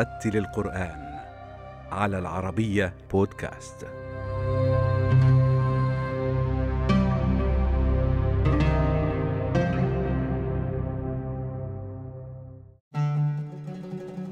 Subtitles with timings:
[0.00, 1.20] رتل القرآن
[1.92, 3.86] على العربية بودكاست.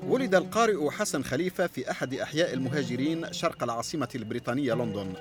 [0.08, 5.12] ولد القارئ حسن خليفة في أحد أحياء المهاجرين شرق العاصمة البريطانية لندن.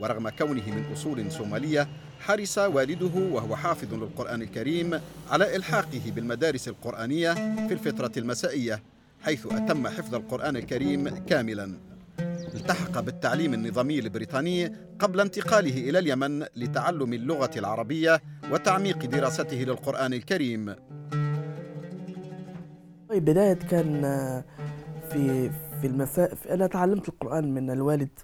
[0.00, 1.88] ورغم كونه من أصول صومالية
[2.20, 7.34] حرص والده وهو حافظ للقرآن الكريم على إلحاقه بالمدارس القرآنية
[7.68, 8.82] في الفترة المسائية.
[9.22, 11.74] حيث أتم حفظ القرآن الكريم كاملا.
[12.54, 18.20] التحق بالتعليم النظامي البريطاني قبل انتقاله إلى اليمن لتعلم اللغة العربية
[18.52, 20.74] وتعميق دراسته للقرآن الكريم.
[23.08, 24.02] طيب بداية كان
[25.10, 28.20] في في المساء أنا تعلمت القرآن من الوالد.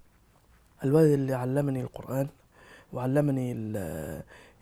[0.84, 2.28] الوالد اللي علمني القرآن
[2.92, 3.52] وعلمني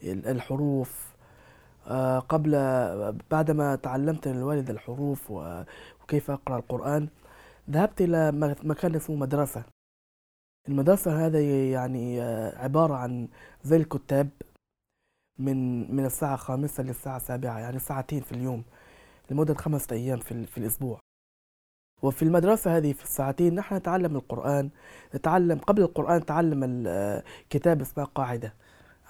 [0.02, 1.14] الحروف.
[1.86, 2.50] آه، قبل
[3.30, 5.32] بعدما تعلمت من الوالد الحروف
[6.04, 7.08] وكيف أقرأ القرآن؟
[7.70, 9.64] ذهبت إلى مكان اسمه مدرسة.
[10.68, 13.28] المدرسة هذا يعني آه، عبارة عن
[13.64, 14.28] زي الكتاب
[15.38, 18.64] من من الساعة الخامسة للساعة السابعة يعني ساعتين في اليوم
[19.30, 21.00] لمدة خمسة أيام في, في الأسبوع.
[22.02, 24.70] وفي المدرسة هذه في الساعتين نحن نتعلم القرآن
[25.14, 26.62] نتعلم قبل القرآن نتعلم
[27.50, 28.54] كتاب اسمه قاعدة.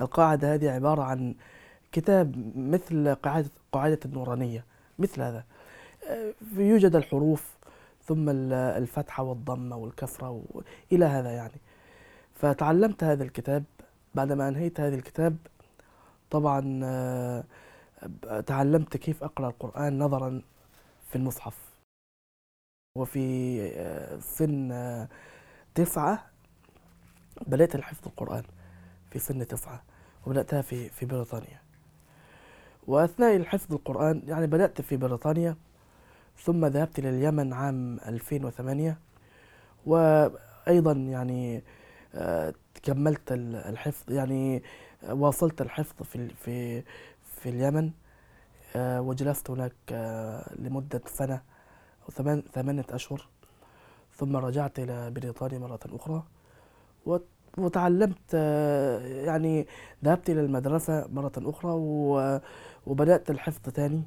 [0.01, 1.35] القاعدة هذه عبارة عن
[1.93, 4.65] كتاب مثل قاعدة قاعدة النورانية
[4.99, 5.45] مثل هذا.
[6.57, 7.55] يوجد الحروف
[8.05, 10.45] ثم الفتحة والضمة والكسرة
[10.93, 11.61] إلى هذا يعني.
[12.35, 13.65] فتعلمت هذا الكتاب.
[14.15, 15.37] بعدما أنهيت هذا الكتاب
[16.31, 17.45] طبعا آه،
[18.47, 20.43] تعلمت كيف أقرأ القرآن نظرا
[21.11, 21.57] في المصحف.
[22.99, 25.09] وفي آه، سن آه،
[25.75, 26.27] تسعة
[27.47, 28.43] بدأت الحفظ القرآن
[29.11, 29.83] في سن تسعة
[30.27, 31.61] وبدأتها في في بريطانيا.
[32.87, 35.57] وأثناء الحفظ القرآن يعني بدأت في بريطانيا
[36.39, 38.99] ثم ذهبت إلى اليمن عام 2008
[39.87, 41.63] وأيضا يعني
[42.15, 44.63] آه، كملت الحفظ يعني
[45.11, 46.83] واصلت الحفظ في في
[47.41, 47.91] في اليمن
[48.77, 49.73] وجلست هناك
[50.59, 51.43] لمدة سنة
[52.13, 53.29] ثمان ثمانية أشهر.
[54.17, 56.23] ثم رجعت إلى بريطانيا مرة أخرى
[57.59, 58.35] وتعلمت
[59.05, 59.67] يعني
[60.05, 61.73] ذهبت إلى المدرسة مرة أخرى
[62.87, 64.03] وبدأت الحفظ ثاني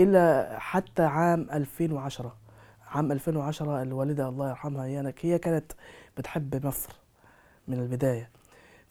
[0.00, 2.36] إلى حتى عام 2010
[2.86, 5.72] عام 2010 الوالدة الله يرحمها هي هي كانت
[6.18, 6.92] بتحب مصر
[7.68, 8.30] من البداية.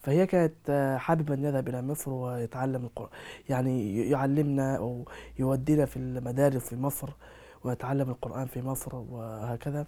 [0.00, 3.10] فهي كانت حاببة أن يذهب إلى مصر ويتعلم القرآن
[3.48, 5.04] يعني يعلمنا أو
[5.38, 7.10] يودينا في المدارس في مصر
[7.64, 9.86] ويتعلم القرآن في مصر وهكذا.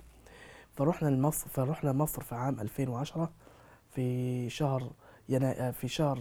[0.76, 3.30] فرحنا لمصر فرحنا مصر في عام 2010
[3.90, 4.90] في شهر
[5.28, 6.18] يناير في شهر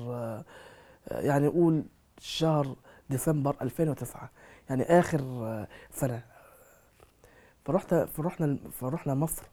[1.11, 1.83] يعني نقول
[2.19, 2.75] شهر
[3.09, 4.29] ديسمبر 2009
[4.69, 5.19] يعني آخر
[5.91, 6.23] سنة.
[7.65, 9.43] فرحت فرحنا فرحنا مصر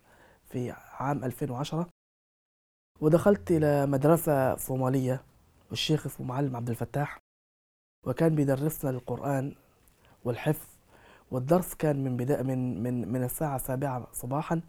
[0.50, 1.86] في عام 2010
[3.00, 5.22] ودخلت إلى مدرسة صومالية
[5.70, 7.18] والشيخ اسمه معلم عبد الفتاح
[8.06, 9.54] وكان بيدرسنا القرآن
[10.24, 10.66] والحفظ
[11.30, 14.60] والدرس كان من بداية من من من الساعة السابعة صباحا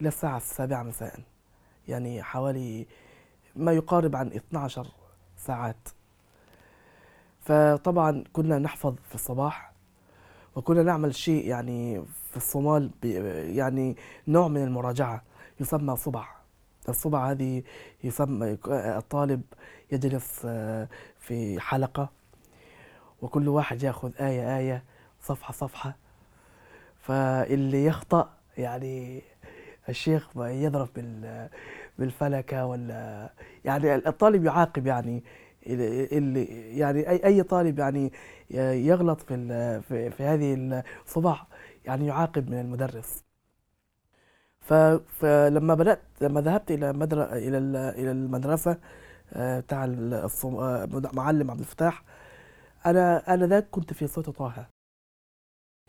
[0.00, 1.20] إلى الساعة السابعة مساء
[1.88, 2.86] يعني حوالي
[3.56, 4.86] ما يقارب عن 12
[5.36, 5.88] ساعات.
[7.44, 9.72] فطبعا كنا نحفظ في الصباح
[10.56, 12.90] وكنا نعمل شيء يعني في الصومال
[13.56, 13.96] يعني
[14.28, 15.22] نوع من المراجعة
[15.60, 16.26] يسمى صبع.
[16.88, 17.62] الصبع هذه
[18.04, 19.42] يسمى الطالب
[19.92, 20.88] يجلس آه،
[21.18, 22.08] في حلقة
[23.22, 24.82] وكل واحد يأخذ آية آية
[25.22, 25.96] صفحة صفحة.
[27.00, 29.22] فاللي يخطأ يعني
[29.88, 30.88] الشيخ يضرب
[31.98, 33.30] بالفلكة ولا
[33.64, 35.22] يعني الطالب يعاقب يعني
[35.66, 38.12] اللي يعني اي أي طالب يعني
[38.86, 39.36] يغلط في
[39.88, 41.46] في, في هذه الصباح
[41.84, 43.24] يعني يعاقب من المدرس.
[45.20, 47.58] فلما بدات لما ذهبت إلى إلى
[47.98, 48.78] إلى المدرسة
[49.32, 52.04] آه، بتاع آه، معلم عبد الفتاح
[52.86, 54.66] أنا أنا ذاك كنت في صوت طه.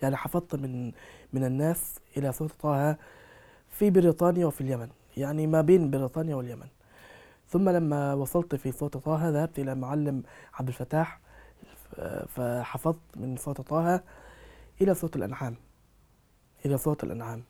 [0.01, 0.91] يعني حفظت من
[1.33, 2.97] من الناس إلى صوت طه
[3.69, 4.89] في بريطانيا وفي اليمن.
[5.17, 6.67] يعني ما بين بريطانيا واليمن.
[7.55, 10.23] ثم لما وصلت في صوت طه ذهبت إلى معلم
[10.53, 11.19] عبد الفتاح
[12.27, 14.03] فحفظت من صوت طه
[14.81, 15.55] إلى صوت الأنعام
[16.65, 17.43] إلى صوت الأنعام.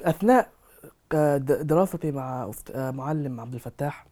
[0.00, 0.50] أثناء
[1.40, 4.06] دراستي مع معلم عبد الفتاح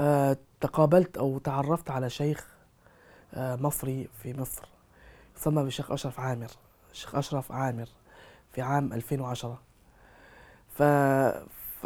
[0.00, 2.46] آه، تقابلت أو تعرفت على شيخ
[3.34, 4.68] آه، مصري في مصر
[5.36, 6.50] سمى بالشيخ أشرف عامر
[6.92, 7.88] الشيخ أشرف عامر
[8.52, 9.60] في عام 2010
[10.68, 10.82] ف...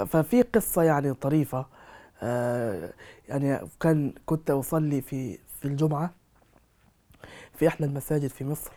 [0.05, 1.67] ففي قصة يعني طريفة
[2.23, 2.93] آه
[3.29, 6.11] يعني كان كنت أصلي في في الجمعة
[7.55, 8.71] في إحدى المساجد في مصر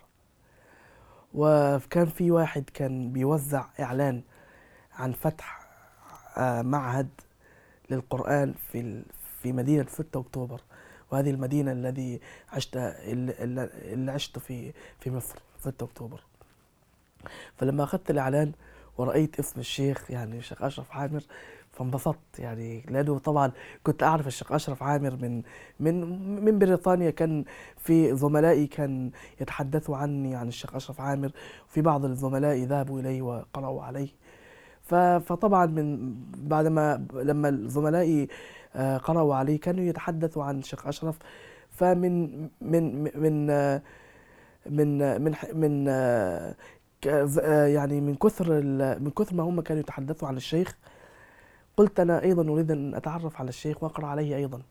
[1.34, 4.22] وكان في واحد كان بيوزع إعلان
[4.92, 5.62] عن فتح
[6.36, 7.08] آه، معهد
[7.90, 9.02] للقرآن في
[9.42, 10.60] في مدينة 6 أكتوبر
[11.10, 12.20] وهذه المدينة الذي
[12.52, 16.24] عشت اللي عشت في في مصر 6 أكتوبر.
[17.56, 18.52] فلما أخذت الإعلان
[18.98, 21.22] ورأيت اسم الشيخ يعني الشيخ أشرف عامر
[21.72, 23.52] فانبسطت يعني لأنه طبعا
[23.82, 25.42] كنت أعرف الشيخ أشرف عامر من
[25.80, 27.44] من من بريطانيا كان
[27.76, 29.10] في زملائي كان
[29.40, 31.32] يتحدثوا عني عن الشيخ أشرف عامر
[31.68, 34.08] وفي بعض الزملاء ذهبوا إليه وقرأوا عليه
[34.82, 38.28] فطبعا من بعد ما لما زملائي
[38.76, 41.18] آه، قرأوا عليه كانوا يتحدثوا عن الشيخ أشرف.
[41.70, 43.82] فمن من من آه،
[44.66, 45.88] من آه، من من
[47.06, 48.62] يعني من كثر
[49.00, 50.76] من كثر ما هم كانوا يتحدثوا عن الشيخ
[51.76, 54.62] قلت أنا أيضا أريد أن أتعرف على الشيخ وأقرأ عليه أيضا.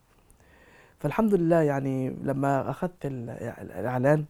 [1.00, 3.30] فالحمد لله يعني لما أخذت ال-
[3.80, 4.26] الإعلان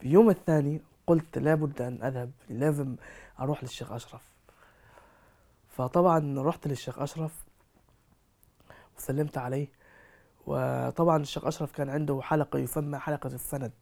[0.00, 2.96] في اليوم الثاني قلت لابد أن أذهب لازم
[3.40, 4.22] أروح للشيخ أشرف.
[5.70, 7.44] فطبعا رحت للشيخ أشرف
[8.98, 9.68] وسلمت عليه.
[10.46, 13.72] وطبعا الشيخ أشرف كان عنده حلقة يسمى حلقة السند.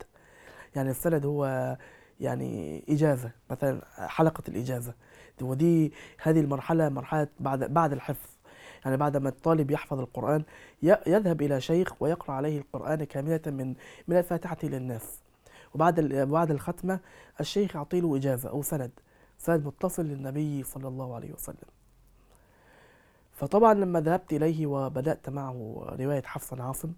[0.76, 1.76] يعني السند هو
[2.20, 4.94] يعني إجازة مثلا حلقة الإجازة.
[5.42, 5.92] ودي
[6.22, 8.28] هذه المرحلة مرحلة بعد بعد الحفظ.
[8.84, 10.42] يعني بعد ما الطالب يحفظ القرآن
[10.82, 13.74] يذهب إلى شيخ ويقرأ عليه القرآن كاملة من
[14.08, 15.20] من الفاتحة للناس
[15.74, 17.00] وبعد بعد الختمة
[17.40, 18.90] الشيخ يعطي له إجازة أو سند
[19.38, 21.68] سند متصل للنبي صلى الله عليه وسلم.
[23.32, 26.92] فطبعا لما ذهبت إليه وبدأت معه رواية حفص عاصم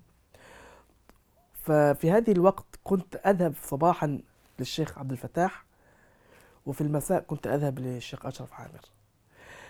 [1.55, 4.21] ففي هذه الوقت كنت أذهب صباحا
[4.58, 5.64] للشيخ عبد الفتاح
[6.66, 8.81] وفي المساء كنت أذهب للشيخ أشرف عامر.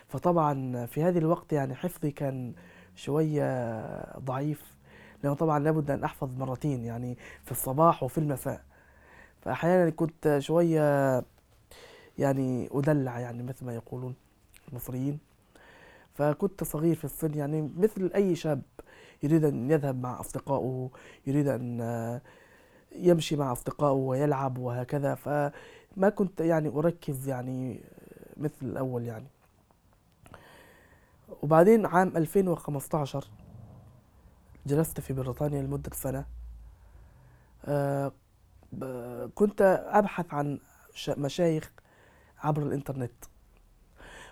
[0.09, 2.55] فطبعا في هذه الوقت يعني حفظي كان
[2.95, 4.63] شوية ضعيف
[5.23, 8.65] لأنه طبعا لابد أن أحفظ مرتين يعني في الصباح وفي المساء.
[9.41, 11.25] فأحيانا كنت شوية
[12.19, 14.15] يعني أدلع يعني مثل ما يقولون
[14.69, 15.19] المصريين.
[16.15, 18.63] فكنت صغير في السن يعني مثل أي شاب
[19.23, 20.91] يريد أن يذهب مع أصدقائه
[21.27, 22.21] يريد أن
[22.97, 27.81] يمشي مع أصدقائه ويلعب وهكذا فما كنت يعني أركز يعني
[28.37, 29.27] مثل الأول يعني.
[31.43, 33.29] وبعدين عام 2015
[34.67, 36.25] جلست في بريطانيا لمدة سنة.
[37.65, 38.13] آه،
[39.35, 40.59] كنت أبحث عن
[41.09, 41.73] مشايخ
[42.39, 43.25] عبر الإنترنت.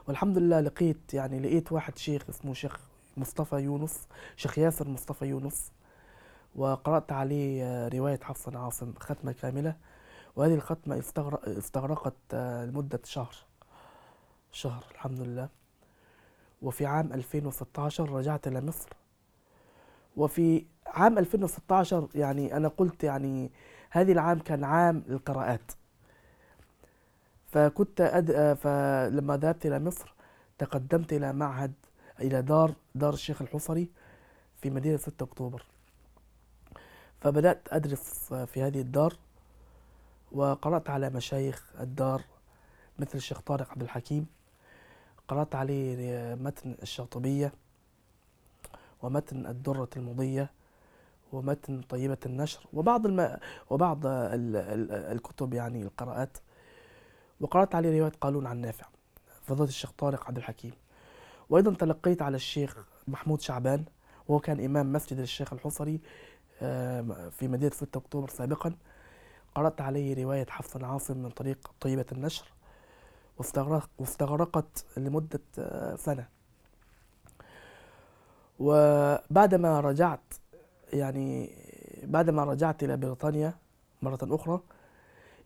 [0.08, 2.80] والحمد لله لقيت يعني لقيت واحد شيخ اسمه شيخ
[3.16, 5.72] مصطفى يونس شيخ ياسر مصطفى يونس.
[6.56, 9.76] وقرأت عليه آه، رواية حفص عاصم ختمة كاملة.
[10.36, 13.34] وهذه الختمة استغرق استغرقت آه، لمدة شهر.
[14.52, 15.48] شهر الحمد لله.
[16.62, 18.88] وفي عام 2016 رجعت إلى مصر.
[20.16, 23.50] وفي عام 2016 يعني أنا قلت يعني
[23.90, 25.72] هذه العام كان عام القراءات
[27.46, 28.30] فكنت أد...
[28.30, 30.14] آه، فلما ذهبت إلى مصر
[30.58, 31.72] تقدمت إلى معهد
[32.20, 33.88] إلى دار دار الشيخ الحصري
[34.56, 35.75] في مدينة 6 أكتوبر.
[37.20, 39.14] فبدأت أدرس في هذه الدار
[40.32, 42.22] وقرأت على مشايخ الدار
[42.98, 44.26] مثل الشيخ طارق عبد الحكيم
[45.28, 47.52] قرأت عليه متن الشاطبية
[49.02, 50.50] ومتن الدرة المضية
[51.32, 53.38] ومتن طيبة النشر وبعض الم...
[53.70, 54.56] وبعض ال...
[54.56, 54.92] ال...
[54.92, 56.38] الكتب يعني القراءات.
[57.40, 58.86] وقرأت عليه رواية قالون عن نافع
[59.42, 60.72] فضيلة الشيخ طارق عبد الحكيم.
[61.50, 63.84] وأيضا تلقيت على الشيخ محمود شعبان
[64.28, 66.00] وهو كان إمام مسجد الشيخ الحصري
[67.30, 68.74] في مدينة 6 أكتوبر سابقا
[69.54, 72.52] قرأت عليه رواية حفص عاصم من طريق طيبة النشر
[73.38, 76.28] واستغرق واستغرقت لمدة آه، سنة.
[78.58, 80.34] وبعدما رجعت
[80.92, 81.50] يعني
[82.02, 83.54] بعدما رجعت إلى بريطانيا
[84.02, 84.60] مرة أخرى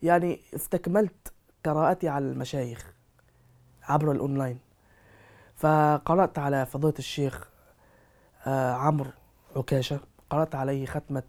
[0.02, 1.32] يعني استكملت
[1.64, 2.94] قراءتي على المشايخ
[3.82, 4.58] عبر الأونلاين.
[5.56, 7.50] فقرأت على فضيلة الشيخ
[8.46, 9.10] آه، عمرو
[9.56, 10.00] عكاشة.
[10.30, 11.22] قرأت عليه ختمة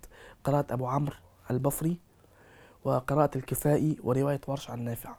[0.44, 1.16] قراءة أبو عمرو
[1.52, 1.98] البصري
[2.84, 5.16] وقراءة الكفائي ورواية ورش عن نافع.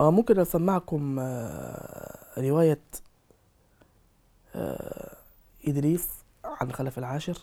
[0.00, 2.80] آه، ممكن أسمعكم آه، رواية
[4.54, 5.16] آه،
[5.68, 6.08] إدريس
[6.44, 7.38] عن خلف العاشر.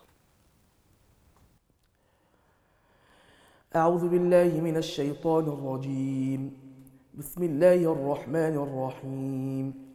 [3.75, 6.57] أعوذ بالله من الشيطان الرجيم.
[7.13, 9.93] بسم الله الرحمن الرحيم.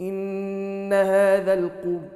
[0.00, 2.15] إن هذا القرآن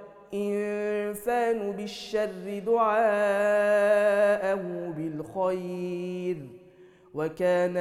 [0.33, 4.55] الإنسان بالشر دعاءه
[4.97, 6.37] بالخير
[7.13, 7.77] وكان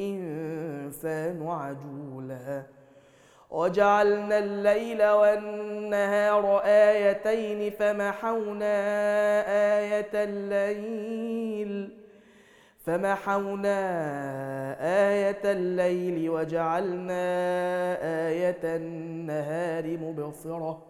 [0.00, 2.62] الإنسان عجولا.
[3.50, 8.76] وجعلنا الليل والنهار آيتين فمحونا
[9.78, 11.90] آية الليل
[12.78, 13.80] فمحونا
[15.08, 17.22] آية الليل وجعلنا
[18.28, 20.89] آية النهار مبصرة.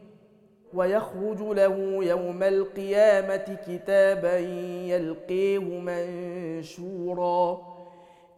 [0.73, 4.37] ويخرج له يوم القيامة كتابا
[4.87, 7.71] يلقيه منشورا.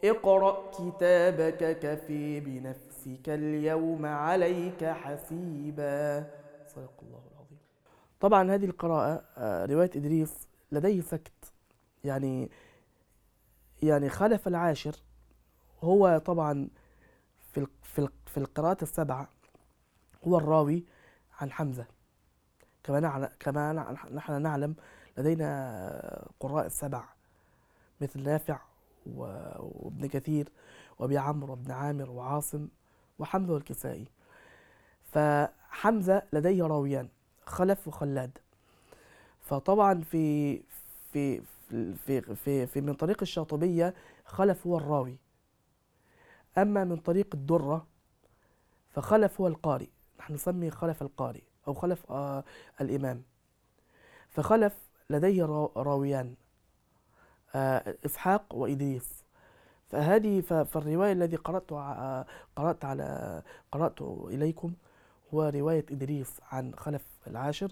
[0.04, 6.20] اقرأ كتابك كفي بنفسك اليوم عليك حسيبا.
[6.68, 7.58] صدق الله العظيم.
[8.20, 11.54] طبعا هذه القراءة آه، رواية إدريس لديه سكت
[12.04, 12.50] يعني
[13.84, 14.96] يعني خلف العاشر
[15.84, 16.68] هو طبعا
[17.52, 19.30] في في في القراءات السبعة
[20.28, 20.84] هو الراوي
[21.42, 21.86] عن حمزة.
[22.84, 23.74] كما كما
[24.12, 24.76] نحن نعلم
[25.18, 27.04] لدينا قراء السبع
[28.02, 28.60] مثل نافع
[29.06, 30.50] وابن كثير
[31.00, 32.68] وأبي عمرو وابن عامر وعاصم
[33.20, 34.08] وحمزة والكسائي.
[35.04, 37.10] فحمزة لديه راويان
[37.46, 38.38] خلف وخلاد.
[39.42, 40.58] فطبعا في
[41.12, 41.42] في
[41.96, 43.94] في في, في من طريق الشاطبية
[44.26, 45.18] خلف هو الراوي.
[46.58, 47.88] أما من طريق الدرة
[48.90, 49.90] فخلف هو القارئ.
[50.20, 51.42] نحن نسمي خلف القارئ.
[51.68, 52.44] أو خلف آه
[52.82, 53.24] الإمام.
[54.30, 54.74] فخلف
[55.10, 55.46] لديه
[55.78, 56.36] راويان
[57.56, 59.24] آه إسحاق وإدريس.
[59.90, 63.42] فهذه فالرواية الذي قرأت آه قرأت على
[63.72, 64.74] قرأت إليكم
[65.34, 67.72] هو رواية إدريس عن خلف العاشر.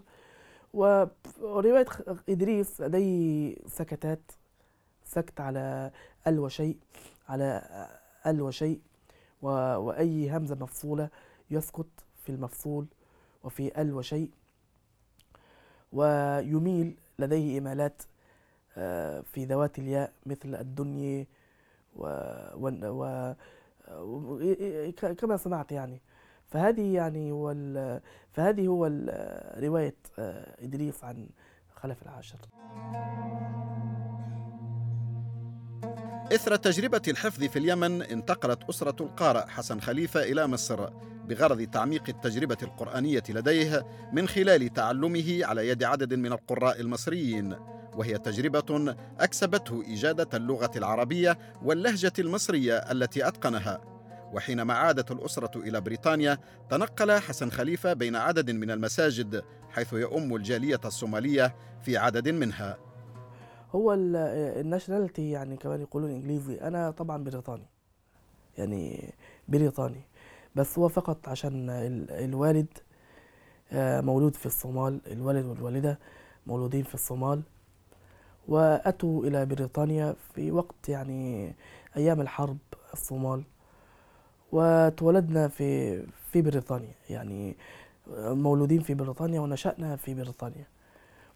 [0.74, 1.86] ورواية
[2.30, 4.32] إدريس لديه سكتات
[5.06, 5.92] سكت على
[6.28, 6.78] ال وشيء
[7.30, 7.62] على
[8.28, 8.82] ال وشيء
[9.42, 11.10] وأي همزة مفصولة
[11.52, 11.90] يسكت
[12.24, 12.86] في المفصول.
[13.44, 14.32] وفي ال وشيء.
[15.92, 18.02] ويميل لديه إمالات
[18.78, 21.26] آه، في ذوات الياء مثل الدنيا
[21.96, 22.06] و,
[22.56, 23.34] و, و
[25.18, 26.02] كما سمعت يعني.
[26.48, 27.56] فهذه يعني هو
[28.32, 28.86] فهذه هو
[29.58, 31.30] رواية آه، إدريس عن
[31.76, 32.40] خلف العاشر.
[36.36, 40.90] إثر تجربة الحفظ في اليمن انتقلت أسرة القارئ حسن خليفة إلى مصر.
[41.32, 47.56] بغرض تعميق التجربة القرآنية لديه من خلال تعلمه على يد عدد من القراء المصريين
[47.96, 53.82] وهي تجربة أكسبته إجادة اللغة العربية واللهجة المصرية التي أتقنها.
[54.34, 56.38] وحينما عادت الأسرة إلى بريطانيا
[56.70, 62.78] تنقل حسن خليفة بين عدد من المساجد حيث يؤم الجالية الصومالية في عدد منها.
[63.72, 66.62] هو الناشوناليتي يعني كمان يقولون إنجليزي.
[66.62, 67.68] أنا طبعا بريطاني.
[68.58, 69.14] يعني
[69.48, 70.02] بريطاني.
[70.56, 71.70] بس هو فقط عشان
[72.10, 72.68] الوالد
[73.74, 75.02] آه، مولود في الصومال.
[75.08, 76.00] الوالد والوالدة
[76.48, 77.42] مولودين في الصومال.
[78.48, 81.56] وأتوا إلى بريطانيا في وقت يعني
[81.98, 82.58] أيام الحرب
[82.94, 83.44] الصومال.
[84.52, 86.96] وتولدنا في في بريطانيا.
[87.10, 87.56] يعني
[88.18, 90.68] مولودين في بريطانيا ونشأنا في بريطانيا.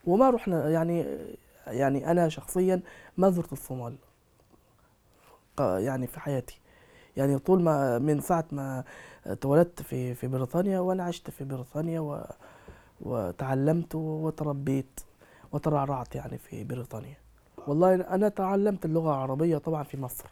[0.06, 1.06] وما رحنا يعني
[1.68, 2.82] يعني أنا شخصيا
[3.18, 3.96] ما زرت الصومال
[5.60, 6.60] يعني في حياتي.
[7.18, 8.84] يعني طول ما من ساعة ما
[9.26, 12.26] اتولدت في في بريطانيا وأنا عشت في بريطانيا و
[13.02, 15.00] وتعلمت وتربيت
[15.52, 17.18] وترعرعت يعني في بريطانيا.
[17.68, 20.26] والله أنا تعلمت اللغة العربية طبعا في مصر.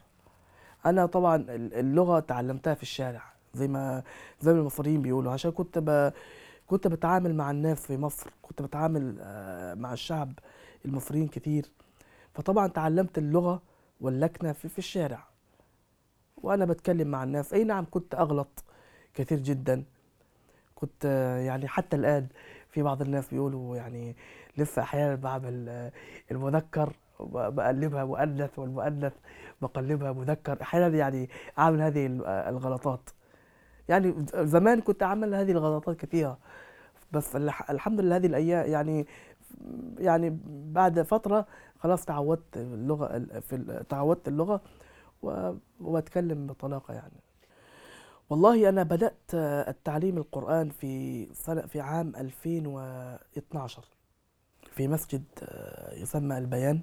[0.85, 3.23] أنا طبعا اللغة تعلمتها في الشارع
[3.53, 4.03] زي ما
[4.41, 5.31] زي ما المصريين بيقولوا.
[5.31, 6.13] عشان كنت ب...
[6.67, 10.33] كنت بتعامل مع الناس في مصر كنت بتعامل آه، مع الشعب
[10.85, 11.65] المصريين كتير.
[12.33, 13.61] فطبعا تعلمت اللغة
[14.01, 15.23] واللكنة في, في الشارع.
[16.43, 17.53] وأنا بتكلم مع الناس.
[17.53, 18.63] أي نعم كنت أغلط
[19.13, 19.83] كثير جدا.
[20.75, 21.05] كنت
[21.45, 22.27] يعني حتى الآن
[22.69, 24.15] في بعض الناس بيقولوا يعني
[24.57, 25.91] لسه أحيانا بعمل
[26.31, 29.13] المذكر بقلبها مؤنث والمؤنث
[29.61, 30.61] بقلبها مذكر.
[30.61, 32.05] أحيانا يعني أعمل هذه
[32.49, 33.09] الغلطات.
[33.89, 36.37] يعني زمان كنت أعمل هذه الغلطات كثيرة.
[37.11, 37.35] بس
[37.69, 39.07] الحمد لله هذه الأيام يعني
[39.99, 41.45] يعني بعد فترة
[41.79, 44.61] خلاص تعودت اللغة في تعودت اللغة
[45.79, 47.23] وبتكلم بطلاقة يعني.
[48.29, 49.33] والله أنا بدأت
[49.67, 53.83] التعليم القرآن في سنة في عام 2012
[54.75, 56.81] في مسجد آه، يسمى البيان.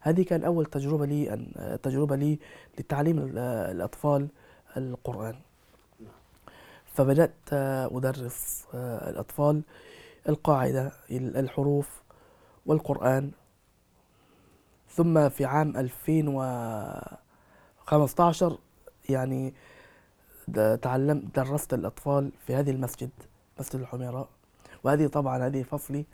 [0.00, 2.38] هذه كان أول تجربة لي أن تجربة لي
[2.78, 4.28] لتعليم الأطفال
[4.76, 5.34] القرآن.
[6.94, 9.62] فبدأت أدرس آه، الأطفال
[10.28, 12.02] القاعدة الحروف
[12.66, 13.30] والقرآن.
[14.88, 15.76] ثم في عام
[17.82, 18.58] 2015
[19.08, 19.54] يعني
[20.82, 23.10] تعلمت درست الأطفال في هذه المسجد
[23.60, 24.28] مسجد الحميراء.
[24.84, 26.04] وهذه طبعا هذه فصلي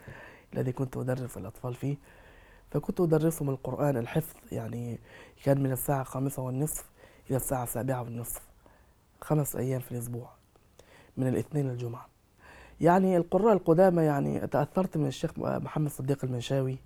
[0.53, 1.97] الذي كنت أدرس الأطفال فيه.
[2.71, 4.99] فكنت أدرسهم القرآن الحفظ يعني
[5.43, 6.85] كان من الساعة الخامسة والنصف
[7.29, 8.41] إلى الساعة السابعة والنصف
[9.21, 10.29] خمس أيام في الأسبوع
[11.17, 12.07] من الاثنين للجمعة
[12.81, 16.77] يعني القراء القدامى يعني تأثرت من الشيخ محمد صديق المنشاوي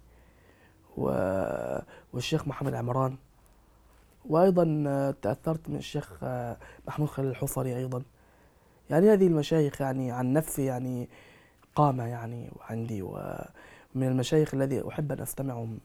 [2.13, 3.17] والشيخ محمد عمران.
[4.29, 6.23] وأيضا تأثرت من الشيخ
[6.87, 8.03] محمود خليل الحصري أيضا.
[8.89, 11.09] يعني هذه المشايخ يعني عن نفسي يعني
[11.75, 15.79] قامة يعني عندي ومن المشايخ الذي أحب أن أستمعهم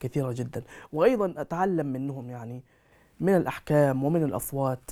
[0.00, 0.62] كثيرا جدا.
[0.92, 2.62] وأيضا أتعلم منهم يعني
[3.20, 4.90] من الأحكام ومن الأصوات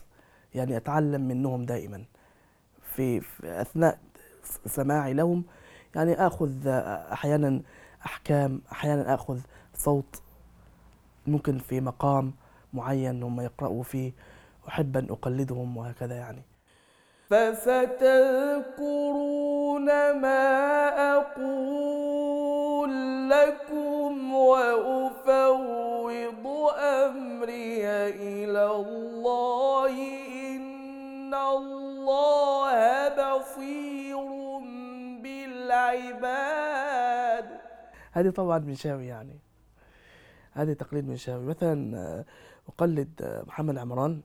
[0.55, 2.05] يعني أتعلم منهم دائما.
[2.83, 3.99] في, في أثناء
[4.67, 5.45] سماعي لهم
[5.95, 6.67] يعني آخذ
[7.12, 7.61] أحيانا
[8.07, 9.40] أحكام أحيانا آخذ
[9.75, 10.23] صوت
[11.26, 12.33] ممكن في مقام
[12.73, 14.13] معين هم يقرأوا فيه
[14.69, 16.43] أحب أن أقلدهم وهكذا يعني.
[17.31, 18.65] فستذكرون
[20.21, 22.91] ما أقول
[23.31, 25.79] لكم وأفوض
[26.79, 29.95] أمري إلى الله.
[30.57, 34.29] إن الله بصير
[35.23, 36.69] بالعباد.
[38.13, 39.39] هذه طبعا من شاوي يعني.
[40.53, 42.25] هذه تقليد من شاوي مثلا
[42.69, 44.21] أقلد محمد عمران.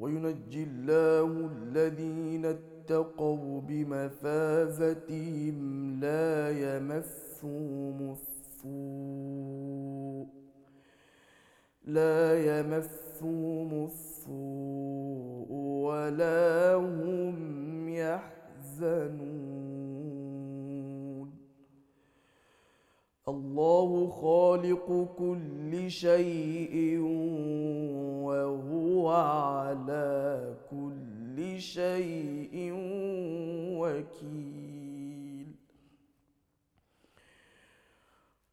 [0.00, 5.56] وينجي الله الذين اتقوا بمفازتهم
[6.00, 10.26] لا يمسهم السوء
[11.84, 15.50] لا يمسهم السوء
[15.86, 17.36] ولا هم
[17.88, 19.60] يحزنون.
[23.30, 26.98] الله خالق كل شيء
[28.26, 32.72] وهو على كل شيء
[33.80, 35.48] وكيل.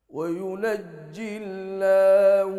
[0.10, 2.52] وينجي الله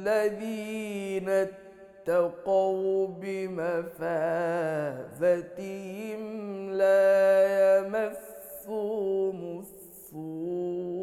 [0.00, 4.12] الذين اتقوا بمفازتهم
[6.70, 10.99] لا يمسهم السوء.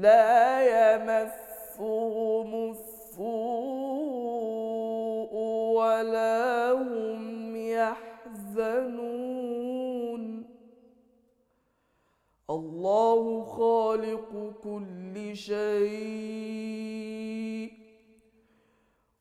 [0.00, 0.60] لا
[0.96, 3.20] يمسهم السوء
[5.76, 8.90] ولا هم يحزنون.
[12.50, 16.80] الله خالق كل شيء.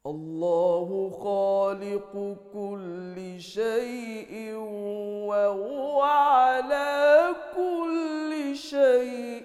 [0.05, 4.55] الله خالق كل شيء
[5.27, 9.38] وهو على كل شيء.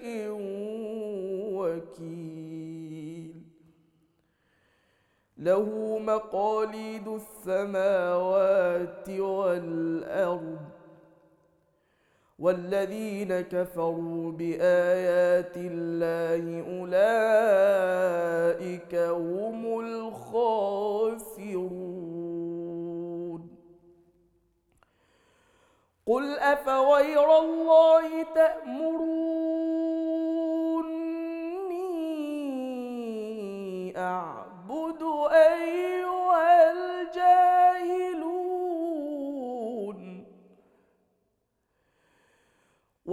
[5.45, 10.57] له مقاليد السماوات والأرض
[12.39, 16.95] والذين كفروا بآيات الله أولئك
[18.95, 21.05] هم الخاسرون.
[26.05, 29.94] قل أفغير الله تأمروني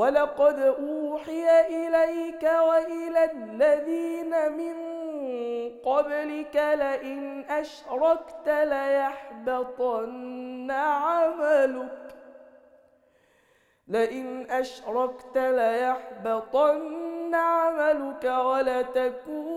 [0.02, 4.74] ولقد أوحي إليك وإلى الذين من
[5.84, 9.90] قبلك لئن أشركت ليحبطن
[10.70, 12.14] عملك
[13.88, 19.54] لئن أشركت ليحبطن عملك ولتكونن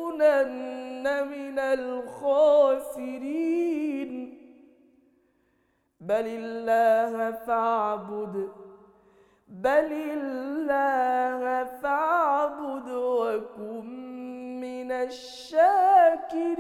[1.28, 3.16] من الخاسرين
[6.00, 8.65] بل الله فاعبد
[9.64, 13.86] بل الله فاعبد وكن
[14.62, 16.56] من الشاكرين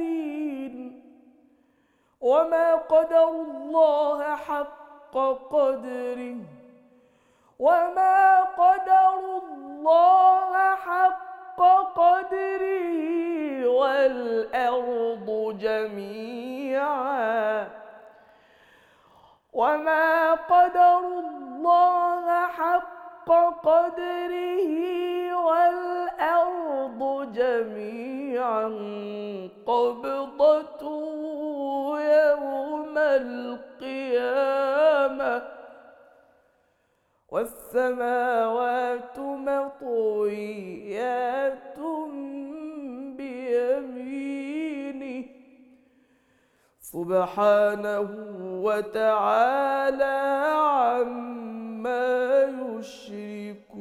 [2.21, 5.17] وما قدر الله حق
[5.51, 6.35] قدره
[7.59, 11.61] وما قدر الله حق
[11.95, 17.67] قدره والأرض جميعا
[19.53, 21.44] وما قدر الله
[22.47, 23.29] حق
[23.63, 24.71] قدره
[25.45, 27.01] والأرض
[27.33, 28.67] جميعا
[29.65, 31.05] قبضته
[31.99, 34.35] يوم القيامة
[37.29, 40.45] والسماوات مطويات
[43.17, 44.45] بيمينه
[46.79, 48.09] سبحانه
[48.63, 50.15] وتعالى
[50.55, 51.34] عما
[51.85, 53.75] يشركون.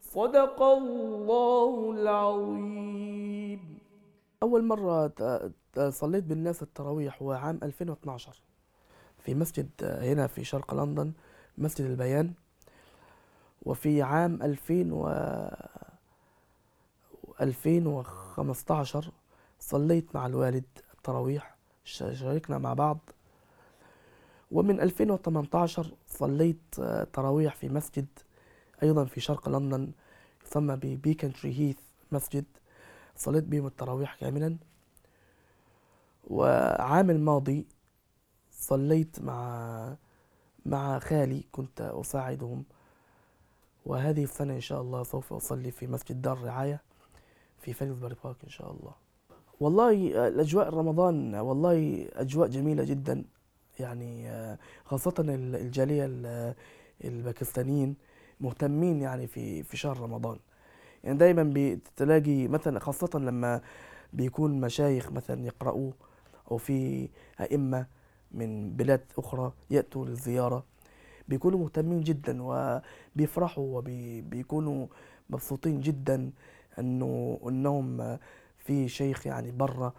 [0.00, 3.78] صدق الله العظيم.
[4.42, 5.12] أول مرة
[5.90, 8.42] صليت بالناس التراويح هو عام 2012
[9.18, 11.12] في مسجد هنا في شرق لندن
[11.58, 12.32] مسجد البيان.
[13.62, 15.08] وفي عام 2000 و
[17.40, 19.10] 2015
[19.60, 22.98] صليت مع الوالد التراويح شاركنا مع بعض.
[24.50, 28.06] ومن 2018 صليت آه، تراويح في مسجد
[28.82, 29.92] أيضا في شرق لندن
[30.46, 31.78] يسمى ببيكنتري هيث
[32.12, 32.44] مسجد.
[33.16, 34.56] صليت بهم التراويح كاملا.
[36.24, 37.66] وعام الماضي
[38.50, 39.96] صليت مع
[40.66, 42.64] مع خالي كنت أساعدهم.
[43.86, 46.82] وهذه السنة إن شاء الله سوف أصلي في مسجد دار الرعاية
[47.58, 48.92] في Finsbury Park إن شاء الله.
[49.60, 53.24] والله آه، الأجواء رمضان والله أجواء جميلة جدا.
[53.80, 54.28] يعني
[54.84, 56.54] خاصة ال- الجالية ال-
[57.04, 57.94] الباكستانيين
[58.40, 60.38] مهتمين يعني في في شهر رمضان.
[61.04, 63.60] يعني دايما بتلاقي مثلا خاصة لما
[64.12, 65.90] بيكون مشايخ مثلا يقرأوا
[66.50, 67.08] أو في
[67.40, 67.86] أئمة
[68.32, 70.64] من بلاد أخرى يأتوا للزيارة
[71.28, 74.86] بيكونوا مهتمين جدا وبيفرحوا وبيكونوا
[75.30, 76.30] مبسوطين جدا
[76.78, 78.18] إنه إنهم
[78.58, 79.92] في شيخ يعني برا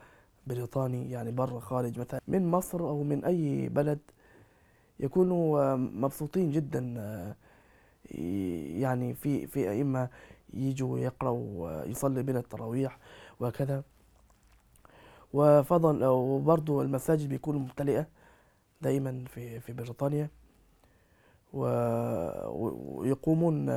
[0.47, 3.99] بريطاني يعني برا خارج مثلا من مصر أو من أي بلد
[4.99, 6.79] يكونوا مبسوطين جدا
[8.81, 10.09] يعني في في أئمة
[10.53, 12.97] يجوا يقرأوا يصلي بين التراويح
[13.39, 13.83] وكذا
[15.33, 18.07] وفضل وبرضه المساجد بيكونوا ممتلئة
[18.81, 20.29] دائما في في بريطانيا
[22.97, 23.69] ويقومون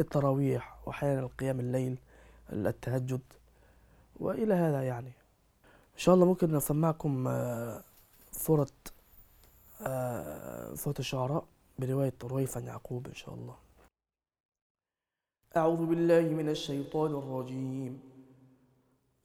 [0.00, 1.98] التراويح وأحيانا قيام الليل
[2.52, 3.20] التهجد
[4.20, 5.12] وإلى هذا يعني.
[5.96, 7.80] إن شاء الله ممكن نسمعكم آه،
[8.32, 8.66] سورة
[9.86, 11.44] آه، سورة الشعراء
[11.78, 13.54] برواية رويفا يعقوب إن شاء الله.
[15.56, 18.00] أعوذ بالله من الشيطان الرجيم.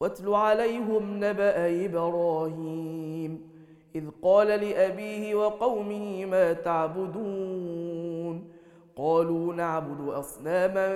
[0.00, 3.52] واتل عليهم نبأ إبراهيم.
[3.94, 8.52] إذ قال لأبيه وقومه ما تعبدون؟
[8.96, 10.86] قالوا نعبد أصناما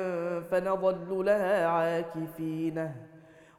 [0.40, 2.92] فنظل لها عاكفين.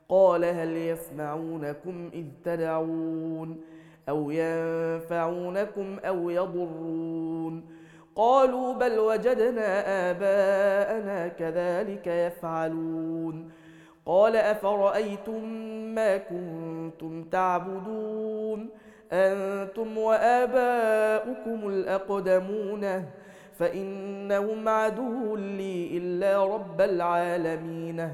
[0.09, 3.61] قال هل يسمعونكم إذ تدعون
[4.09, 7.63] أو ينفعونكم أو يضرون
[8.15, 9.69] قالوا بل وجدنا
[10.11, 13.51] آباءنا كذلك يفعلون
[14.05, 15.43] قال أفرأيتم
[15.95, 18.69] ما كنتم تعبدون
[19.11, 23.05] أنتم وآباؤكم الأقدمون
[23.59, 28.09] فإنهم عدو لي إلا رب العالمين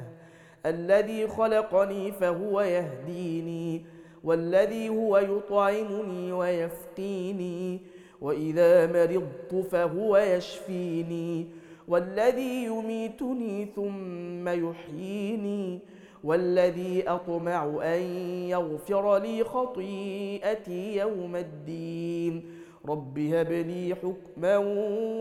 [0.65, 3.85] الذي خلقني فهو يهديني
[4.23, 7.81] والذي هو يطعمني ويسقيني
[8.21, 11.47] وإذا مرضت فهو يشفيني
[11.87, 15.79] والذي يميتني ثم يحييني
[16.23, 18.01] والذي أطمع أن
[18.47, 22.51] يغفر لي خطيئتي يوم الدين.
[22.85, 24.57] رب هب لي حكما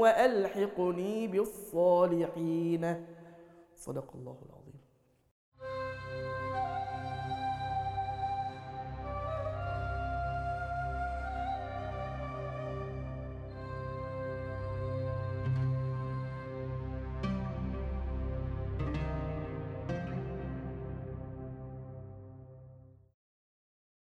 [0.00, 3.05] وألحقني بالصالحين.
[3.76, 4.52] صدق الله العظيم.